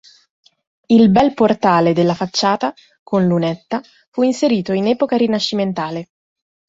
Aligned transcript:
Il 0.87 1.11
bel 1.11 1.35
portale 1.35 1.93
della 1.93 2.15
facciata, 2.15 2.73
con 3.03 3.27
lunetta, 3.27 3.83
fu 4.09 4.23
inserito 4.23 4.73
in 4.73 4.87
epoca 4.87 5.15
rinascimentale. 5.15 6.09